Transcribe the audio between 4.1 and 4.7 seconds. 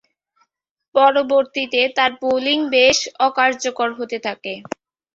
থাকে।